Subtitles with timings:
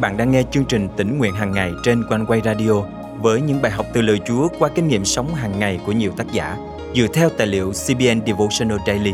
[0.00, 2.82] bạn đang nghe chương trình tỉnh nguyện hàng ngày trên quanh quay radio
[3.20, 6.12] với những bài học từ lời Chúa qua kinh nghiệm sống hàng ngày của nhiều
[6.16, 6.56] tác giả
[6.94, 9.12] dựa theo tài liệu CBN Devotional Daily.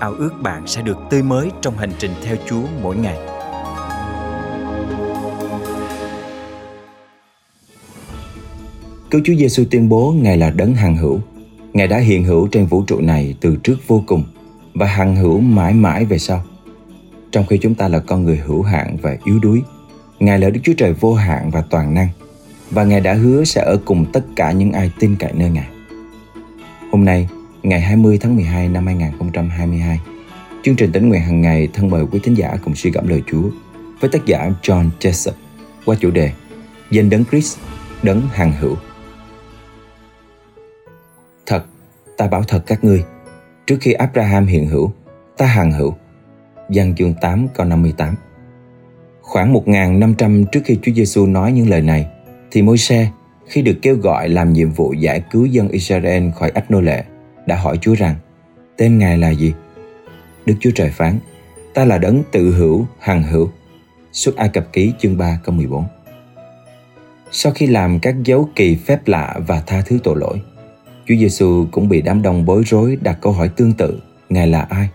[0.00, 3.18] Ao ước bạn sẽ được tươi mới trong hành trình theo Chúa mỗi ngày.
[9.10, 11.20] Cứu Chúa Giêsu tuyên bố Ngài là đấng hằng hữu.
[11.72, 14.24] Ngài đã hiện hữu trên vũ trụ này từ trước vô cùng
[14.74, 16.44] và hằng hữu mãi mãi về sau.
[17.32, 19.62] Trong khi chúng ta là con người hữu hạn và yếu đuối,
[20.20, 22.08] Ngài là Đức Chúa Trời vô hạn và toàn năng
[22.70, 25.68] và Ngài đã hứa sẽ ở cùng tất cả những ai tin cậy nơi Ngài.
[26.92, 27.28] Hôm nay,
[27.62, 30.00] ngày 20 tháng 12 năm 2022,
[30.62, 33.22] chương trình tính nguyện hàng ngày thân mời quý thính giả cùng suy gẫm lời
[33.26, 33.50] Chúa
[34.00, 35.32] với tác giả John Jessup
[35.84, 36.32] qua chủ đề
[36.90, 37.58] Danh đấng Christ,
[38.02, 38.76] đấng hằng hữu.
[41.46, 41.64] Thật,
[42.16, 43.04] ta bảo thật các ngươi,
[43.66, 44.92] trước khi Abraham hiện hữu,
[45.36, 45.94] ta hằng hữu.
[46.70, 48.14] Giăng chương 8 câu 58
[49.30, 52.06] Khoảng 1.500 trước khi Chúa Giêsu nói những lời này,
[52.50, 53.08] thì Môi-se
[53.46, 57.04] khi được kêu gọi làm nhiệm vụ giải cứu dân Israel khỏi ách nô lệ,
[57.46, 58.14] đã hỏi Chúa rằng,
[58.76, 59.52] tên Ngài là gì?
[60.46, 61.18] Đức Chúa Trời phán,
[61.74, 63.50] ta là đấng tự hữu, hằng hữu.
[64.12, 65.84] Xuất Ai Cập ký chương 3 câu 14
[67.32, 70.40] Sau khi làm các dấu kỳ phép lạ và tha thứ tội lỗi,
[71.08, 74.60] Chúa Giêsu cũng bị đám đông bối rối đặt câu hỏi tương tự, Ngài là
[74.60, 74.88] ai?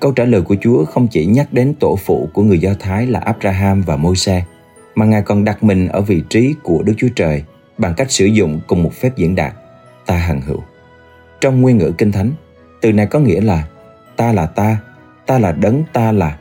[0.00, 3.06] Câu trả lời của Chúa không chỉ nhắc đến tổ phụ của người Do Thái
[3.06, 4.42] là Abraham và Môi-se,
[4.94, 7.44] mà Ngài còn đặt mình ở vị trí của Đức Chúa Trời
[7.78, 9.54] bằng cách sử dụng cùng một phép diễn đạt,
[10.06, 10.62] ta hằng hữu.
[11.40, 12.32] Trong nguyên ngữ Kinh Thánh,
[12.80, 13.64] từ này có nghĩa là
[14.16, 14.76] ta là ta,
[15.26, 16.38] ta là đấng ta là.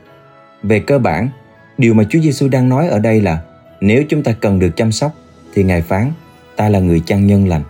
[0.64, 1.30] Về cơ bản,
[1.78, 3.42] điều mà Chúa Giêsu đang nói ở đây là
[3.82, 5.12] nếu chúng ta cần được chăm sóc
[5.54, 6.12] thì Ngài phán
[6.56, 7.64] ta là người chăn nhân lành.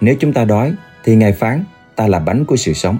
[0.00, 1.64] Nếu chúng ta đói thì Ngài phán
[1.96, 2.98] ta là bánh của sự sống.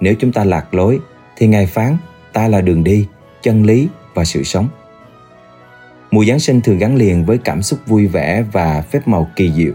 [0.00, 1.00] Nếu chúng ta lạc lối
[1.36, 1.96] thì Ngài phán
[2.32, 3.06] ta là đường đi,
[3.42, 4.68] chân lý và sự sống.
[6.10, 9.52] Mùa Giáng sinh thường gắn liền với cảm xúc vui vẻ và phép màu kỳ
[9.52, 9.72] diệu.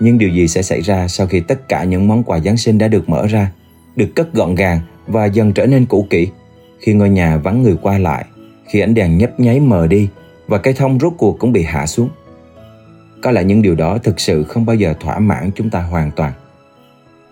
[0.00, 2.78] Nhưng điều gì sẽ xảy ra sau khi tất cả những món quà Giáng sinh
[2.78, 3.52] đã được mở ra,
[3.96, 6.28] được cất gọn gàng và dần trở nên cũ kỹ?
[6.80, 8.24] Khi ngôi nhà vắng người qua lại,
[8.68, 10.08] khi ánh đèn nhấp nháy mờ đi
[10.46, 12.08] và cây thông rốt cuộc cũng bị hạ xuống.
[13.22, 16.10] Có lẽ những điều đó thực sự không bao giờ thỏa mãn chúng ta hoàn
[16.10, 16.32] toàn.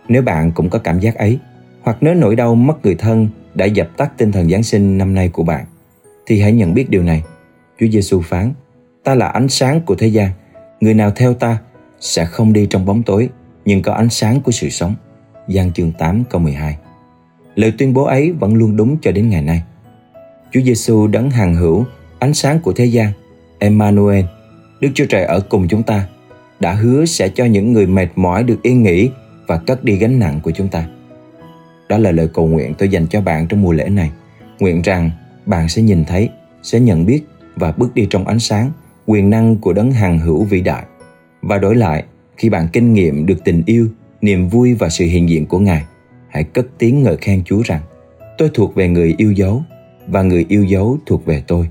[0.09, 1.39] Nếu bạn cũng có cảm giác ấy,
[1.83, 3.29] hoặc nếu nỗi đau mất người thân
[3.59, 5.65] đã dập tắt tinh thần Giáng sinh năm nay của bạn,
[6.27, 7.23] thì hãy nhận biết điều này.
[7.81, 8.53] Chúa Giêsu phán,
[9.05, 10.31] ta là ánh sáng của thế gian,
[10.81, 11.59] người nào theo ta
[12.01, 13.29] sẽ không đi trong bóng tối,
[13.65, 14.95] nhưng có ánh sáng của sự sống.
[15.49, 16.77] Giăng chương 8 câu 12
[17.55, 19.63] Lời tuyên bố ấy vẫn luôn đúng cho đến ngày nay.
[20.53, 21.85] Chúa Giêsu đấng hằng hữu,
[22.19, 23.13] ánh sáng của thế gian,
[23.59, 24.25] Emmanuel,
[24.81, 26.09] Đức Chúa Trời ở cùng chúng ta,
[26.61, 29.11] đã hứa sẽ cho những người mệt mỏi được yên nghỉ
[29.47, 30.89] và cất đi gánh nặng của chúng ta.
[31.89, 34.11] Đó là lời cầu nguyện tôi dành cho bạn trong mùa lễ này.
[34.59, 35.11] Nguyện rằng
[35.47, 36.29] bạn sẽ nhìn thấy,
[36.63, 37.23] sẽ nhận biết
[37.57, 38.71] và bước đi trong ánh sáng,
[39.07, 40.85] quyền năng của đấng hằng hữu vĩ đại.
[41.43, 42.05] Và đổi lại,
[42.37, 43.89] khi bạn kinh nghiệm được tình yêu,
[44.21, 45.85] niềm vui và sự hiện diện của Ngài,
[46.29, 47.81] hãy cất tiếng ngợi khen Chúa rằng
[48.39, 49.63] tôi thuộc về người yêu dấu
[50.07, 51.69] và người yêu dấu thuộc về tôi.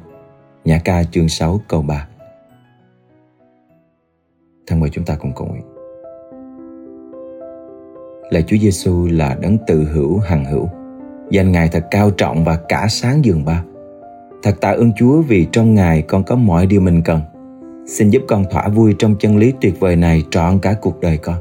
[0.66, 2.08] Nhã ca chương 6 câu 3
[4.68, 5.77] Thân mời chúng ta cùng cầu nguyện.
[8.30, 10.70] Là Chúa Giêsu là đấng tự hữu hằng hữu,
[11.32, 13.64] danh Ngài thật cao trọng và cả sáng giường ba.
[14.44, 17.22] Thật tạ ơn Chúa vì trong Ngài con có mọi điều mình cần.
[17.88, 21.18] Xin giúp con thỏa vui trong chân lý tuyệt vời này trọn cả cuộc đời
[21.18, 21.36] con.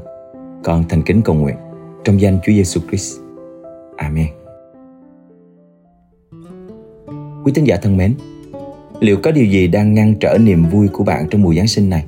[0.63, 1.55] Con thành kính cầu nguyện
[2.03, 3.19] trong danh Chúa Giêsu Christ.
[3.97, 4.27] Amen.
[7.43, 8.13] Quý tín giả thân mến,
[8.99, 11.89] liệu có điều gì đang ngăn trở niềm vui của bạn trong mùa Giáng sinh
[11.89, 12.05] này?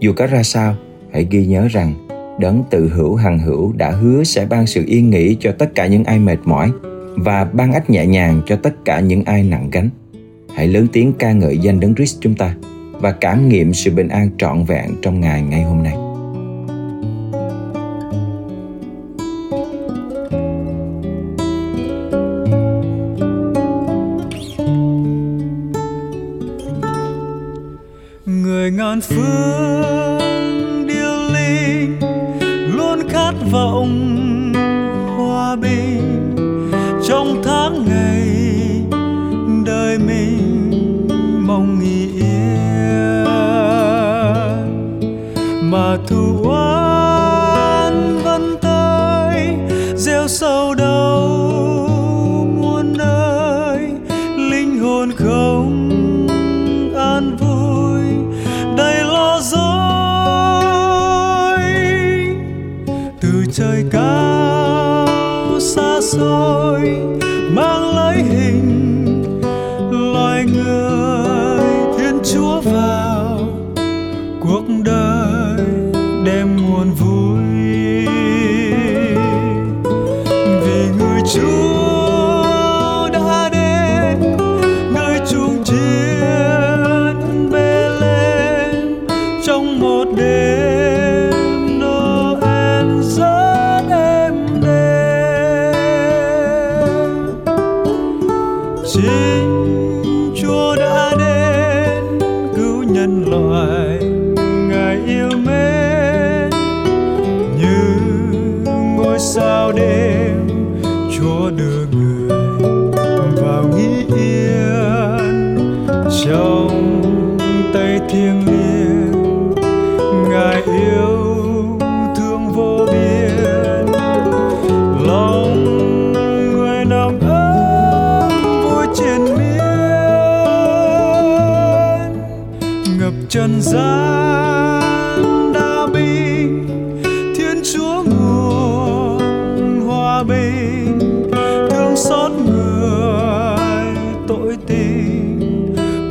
[0.00, 0.74] Dù có ra sao,
[1.12, 2.05] hãy ghi nhớ rằng
[2.38, 5.86] đấng tự hữu, hằng hữu đã hứa sẽ ban sự yên nghỉ cho tất cả
[5.86, 6.70] những ai mệt mỏi
[7.16, 9.88] và ban ách nhẹ nhàng cho tất cả những ai nặng gánh.
[10.54, 12.54] Hãy lớn tiếng ca ngợi danh đấng Christ chúng ta
[12.92, 16.05] và cảm nghiệm sự bình an trọn vẹn trong ngày ngày hôm nay.
[33.86, 34.52] Vọng
[35.16, 36.34] hoa bình
[37.08, 38.28] trong tháng ngày
[39.66, 41.08] đời mình
[41.46, 43.24] mong nghỉ yên
[45.70, 46.45] mà thu.
[66.16, 66.80] soi
[67.50, 69.42] mang lấy hình
[69.90, 71.60] loài người
[71.98, 73.38] thiên chúa vào
[74.40, 75.66] cuộc đời
[76.24, 77.44] đem nguồn vui.
[80.64, 81.65] Vì người chúa
[103.44, 103.85] 爱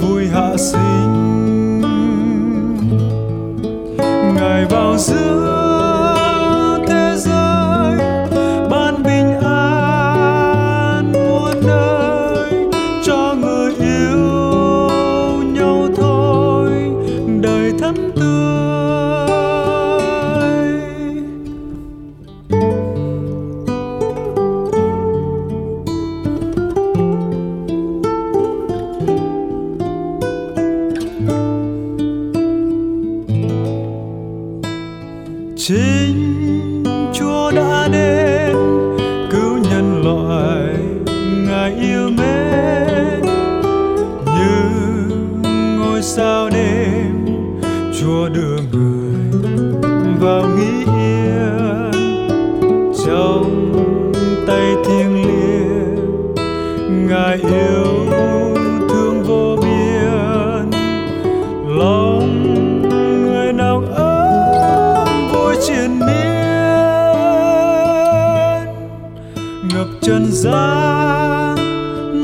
[0.02, 1.82] vui hạ sinh.
[4.36, 5.35] Ngài vào giữa
[70.06, 71.56] trần gian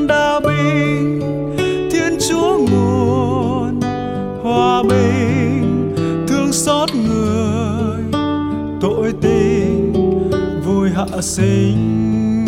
[0.07, 1.19] đã bình
[1.91, 3.79] thiên chúa nguồn
[4.43, 5.95] hòa bình,
[6.27, 8.03] thương xót người.
[8.81, 9.93] Tội tình
[10.65, 12.45] vui hạ sinh.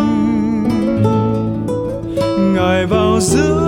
[2.55, 3.62] Ngài vào giữa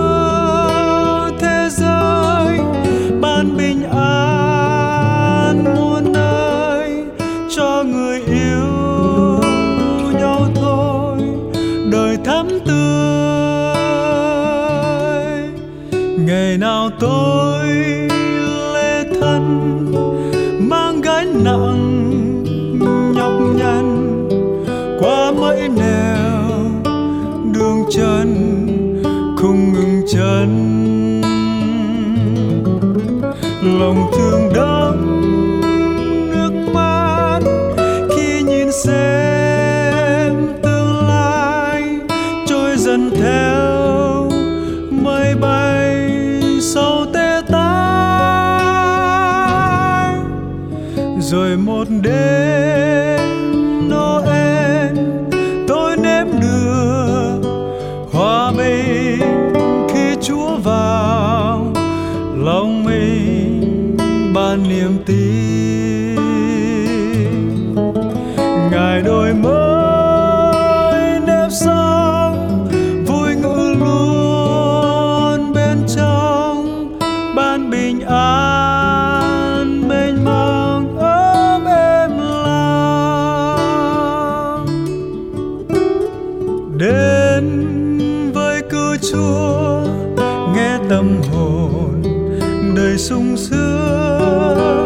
[21.46, 22.44] nặng
[23.16, 23.86] nhọc nhằn.
[25.00, 26.42] Qua mấy nẻo
[27.54, 28.28] đường chân
[29.38, 30.50] không ngừng chân
[33.80, 34.75] lòng thương đau
[68.72, 72.68] ngài đổi mới nếp sống,
[73.08, 77.00] vui ngự luôn bên trong.
[77.36, 83.46] Ban bình an, mênh mông, ấm êm lòng.
[86.78, 87.68] Đến
[88.34, 89.82] với cứu chúa,
[90.56, 92.04] nghe tâm hồn
[92.76, 94.85] đời sung sướng.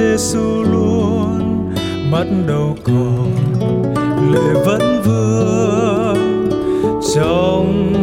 [0.00, 1.72] Giêsu luôn
[2.12, 3.32] bắt đầu còn
[4.32, 6.50] lệ vẫn vương
[7.14, 7.99] trong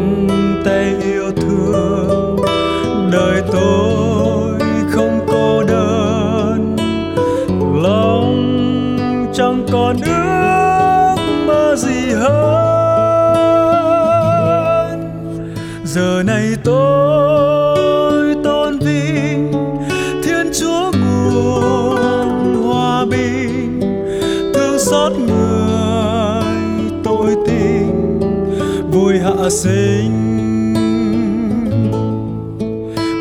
[29.49, 30.73] sinh.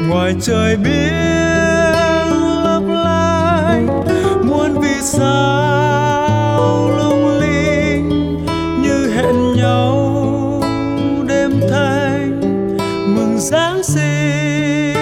[0.09, 1.13] Ngoài trời biếc
[2.65, 3.87] lấp lánh,
[4.45, 8.39] muôn vì sao lung linh
[8.83, 10.63] như hẹn nhau
[11.29, 12.41] đêm thanh
[13.17, 14.95] mừng giáng sinh.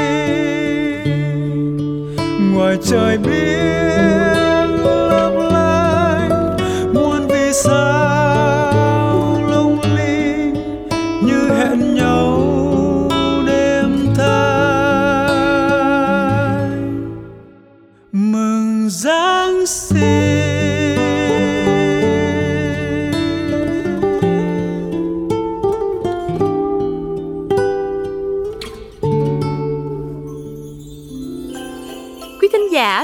[2.54, 3.53] Ngoài trời biếc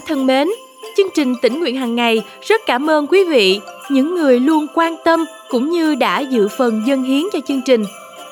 [0.01, 0.49] giả thân mến,
[0.97, 4.97] chương trình tỉnh nguyện hàng ngày rất cảm ơn quý vị, những người luôn quan
[5.05, 7.85] tâm cũng như đã dự phần dân hiến cho chương trình.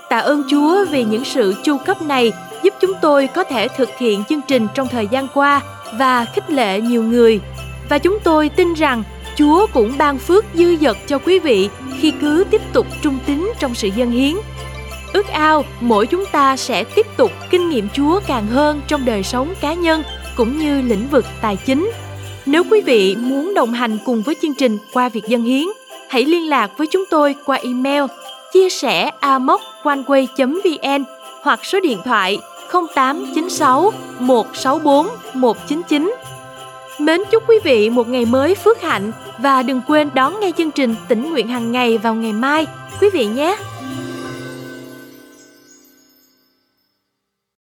[0.08, 2.32] Tạ ơn Chúa vì những sự chu cấp này
[2.62, 5.60] giúp chúng tôi có thể thực hiện chương trình trong thời gian qua
[5.98, 7.40] và khích lệ nhiều người.
[7.88, 9.02] Và chúng tôi tin rằng
[9.36, 11.68] Chúa cũng ban phước dư dật cho quý vị
[12.00, 14.34] khi cứ tiếp tục trung tín trong sự dân hiến.
[15.12, 19.22] Ước ao mỗi chúng ta sẽ tiếp tục kinh nghiệm Chúa càng hơn trong đời
[19.22, 20.02] sống cá nhân
[20.38, 21.90] cũng như lĩnh vực tài chính.
[22.46, 25.64] Nếu quý vị muốn đồng hành cùng với chương trình qua việc dân hiến,
[26.08, 28.02] hãy liên lạc với chúng tôi qua email
[28.52, 31.04] chia sẻ amoconeway.vn
[31.42, 32.38] hoặc số điện thoại
[32.72, 36.14] 0896 164 199.
[36.98, 40.70] Mến chúc quý vị một ngày mới phước hạnh và đừng quên đón nghe chương
[40.70, 42.66] trình tỉnh nguyện hàng ngày vào ngày mai
[43.00, 43.56] quý vị nhé.